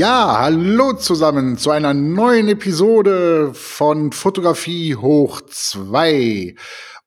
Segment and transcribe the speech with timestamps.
[0.00, 6.54] Ja, hallo zusammen zu einer neuen Episode von Fotografie hoch 2.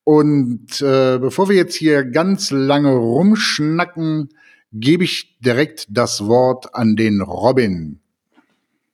[0.04, 4.30] Und äh, bevor wir jetzt hier ganz lange rumschnacken,
[4.74, 8.00] gebe ich direkt das Wort an den Robin.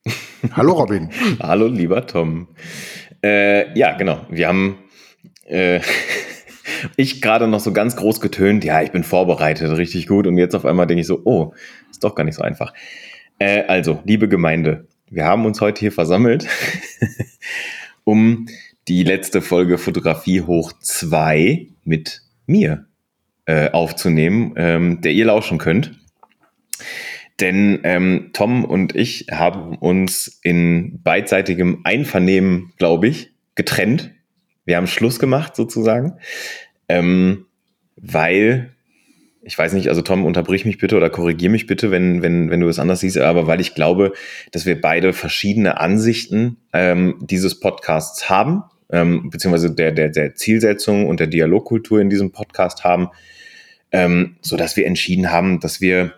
[0.53, 1.09] Hallo Robin.
[1.41, 2.47] Hallo lieber Tom.
[3.21, 4.25] Äh, ja, genau.
[4.29, 4.77] Wir haben
[5.43, 5.81] äh,
[6.95, 10.25] ich gerade noch so ganz groß getönt, ja, ich bin vorbereitet, richtig gut.
[10.25, 11.53] Und jetzt auf einmal denke ich so, oh,
[11.91, 12.73] ist doch gar nicht so einfach.
[13.39, 16.45] Äh, also, liebe Gemeinde, wir haben uns heute hier versammelt,
[18.03, 18.47] um
[18.87, 22.85] die letzte Folge Fotografie hoch 2 mit mir
[23.45, 25.99] äh, aufzunehmen, ähm, der ihr lauschen könnt.
[27.39, 34.11] Denn ähm, Tom und ich haben uns in beidseitigem Einvernehmen, glaube ich, getrennt.
[34.65, 36.17] Wir haben Schluss gemacht sozusagen,
[36.89, 37.45] ähm,
[37.95, 38.75] weil
[39.41, 42.59] ich weiß nicht, also Tom, unterbrich mich bitte oder korrigier mich bitte, wenn, wenn, wenn
[42.59, 44.13] du es anders siehst, aber weil ich glaube,
[44.51, 51.07] dass wir beide verschiedene Ansichten ähm, dieses Podcasts haben, ähm, beziehungsweise der, der, der Zielsetzung
[51.07, 53.09] und der Dialogkultur in diesem Podcast haben,
[53.91, 56.13] ähm, so dass wir entschieden haben, dass wir,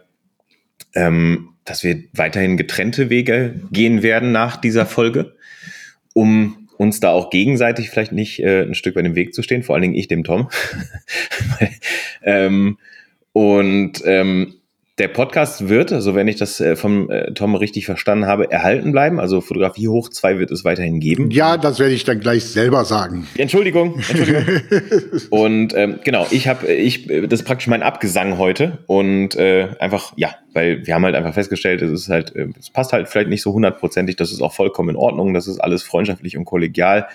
[0.96, 5.36] ähm, dass wir weiterhin getrennte Wege gehen werden nach dieser Folge,
[6.14, 9.62] um uns da auch gegenseitig vielleicht nicht äh, ein Stück bei dem Weg zu stehen,
[9.62, 10.50] vor allen Dingen ich dem Tom.
[12.24, 12.80] ähm,
[13.34, 14.56] und ähm,
[15.02, 18.92] der Podcast wird, also wenn ich das äh, vom äh, Tom richtig verstanden habe, erhalten
[18.92, 19.20] bleiben.
[19.20, 21.32] Also Fotografie hoch 2 wird es weiterhin geben.
[21.32, 23.26] Ja, das werde ich dann gleich selber sagen.
[23.36, 24.44] Entschuldigung, Entschuldigung.
[25.32, 30.14] und ähm, genau, ich habe, ich, das ist praktisch mein Abgesang heute und äh, einfach,
[30.18, 33.30] ja, weil wir haben halt einfach festgestellt, es ist halt, äh, es passt halt vielleicht
[33.30, 37.08] nicht so hundertprozentig, das ist auch vollkommen in Ordnung, das ist alles freundschaftlich und kollegial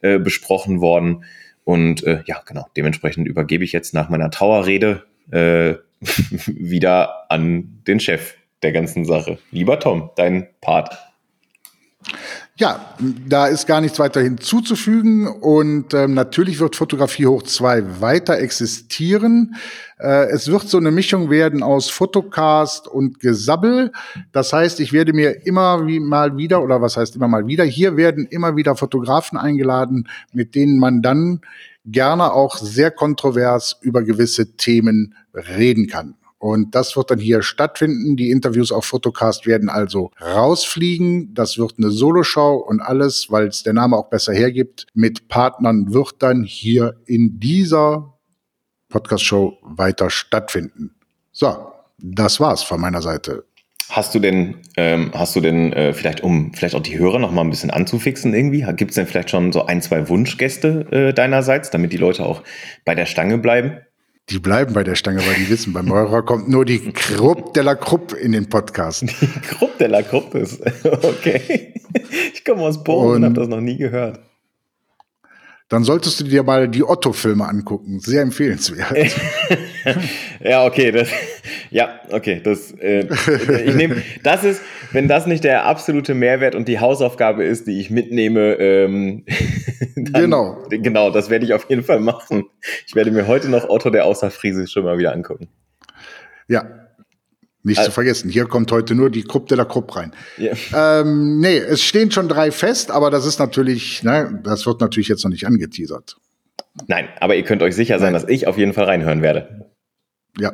[0.00, 1.24] äh, besprochen worden.
[1.64, 5.74] Und äh, ja, genau, dementsprechend übergebe ich jetzt nach meiner Trauerrede äh,
[6.46, 9.38] wieder an den Chef der ganzen Sache.
[9.50, 10.96] Lieber Tom, dein Part.
[12.56, 12.94] Ja,
[13.28, 19.56] da ist gar nichts weiter hinzuzufügen und ähm, natürlich wird Fotografie hoch zwei weiter existieren.
[19.98, 23.90] Äh, es wird so eine Mischung werden aus Fotocast und Gesabbel.
[24.30, 27.64] Das heißt, ich werde mir immer wie mal wieder oder was heißt immer mal wieder,
[27.64, 31.40] hier werden immer wieder Fotografen eingeladen, mit denen man dann
[31.84, 36.14] gerne auch sehr kontrovers über gewisse Themen reden kann.
[36.44, 38.16] Und das wird dann hier stattfinden.
[38.16, 41.32] Die Interviews auf Fotocast werden also rausfliegen.
[41.32, 45.94] Das wird eine Soloshow und alles, weil es der Name auch besser hergibt, mit Partnern
[45.94, 48.12] wird dann hier in dieser
[48.90, 50.94] Podcast-Show weiter stattfinden.
[51.32, 53.46] So, das war's von meiner Seite.
[53.88, 57.32] Hast du denn, ähm, hast du denn äh, vielleicht, um vielleicht auch die Hörer noch
[57.32, 61.14] mal ein bisschen anzufixen irgendwie, gibt es denn vielleicht schon so ein, zwei Wunschgäste äh,
[61.14, 62.42] deinerseits, damit die Leute auch
[62.84, 63.78] bei der Stange bleiben?
[64.30, 67.62] Die bleiben bei der Stange, weil die wissen, beim Meurer kommt nur die Krupp de
[67.62, 69.02] la Krupp in den Podcast.
[69.02, 71.74] Die Krupp de la Krupp ist, okay.
[72.32, 74.20] Ich komme aus Polen und habe das noch nie gehört
[75.68, 77.98] dann solltest du dir mal die Otto-Filme angucken.
[77.98, 78.94] Sehr empfehlenswert.
[80.40, 81.08] ja, okay, das,
[81.70, 83.06] ja, okay, das, äh,
[83.64, 87.80] ich nehme, das ist, wenn das nicht der absolute Mehrwert und die Hausaufgabe ist, die
[87.80, 89.24] ich mitnehme, ähm,
[89.96, 92.44] dann, genau, genau, das werde ich auf jeden Fall machen.
[92.86, 95.48] Ich werde mir heute noch Otto der Außerfriese schon mal wieder angucken.
[96.46, 96.83] Ja,
[97.64, 100.12] nicht also, zu vergessen, hier kommt heute nur die Krupp de la Krupp rein.
[100.38, 101.00] Yeah.
[101.00, 105.08] Ähm, nee, es stehen schon drei fest, aber das ist natürlich, ne, das wird natürlich
[105.08, 106.16] jetzt noch nicht angeteasert.
[106.86, 108.22] Nein, aber ihr könnt euch sicher sein, Nein.
[108.22, 109.70] dass ich auf jeden Fall reinhören werde.
[110.38, 110.52] Ja.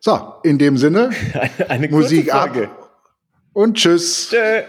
[0.00, 2.56] So, in dem Sinne, eine, eine Musik ab
[3.52, 4.28] und tschüss.
[4.30, 4.62] Tschö.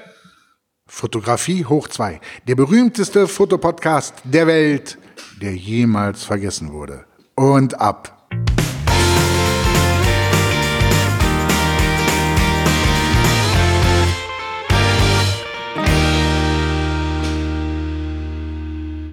[0.85, 4.97] Fotografie hoch zwei, der berühmteste Fotopodcast der Welt,
[5.41, 7.05] der jemals vergessen wurde.
[7.35, 8.12] Und ab.